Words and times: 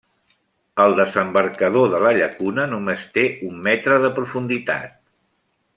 El 0.85 0.95
desembarcador 0.99 1.91
de 1.91 1.99
la 2.05 2.15
llacuna 2.19 2.67
només 2.73 3.07
té 3.19 3.27
un 3.51 3.61
metre 3.69 4.03
de 4.07 4.13
profunditat. 4.19 4.99